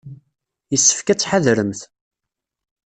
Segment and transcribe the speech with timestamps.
[0.71, 1.81] Yessefk ad tḥadremt.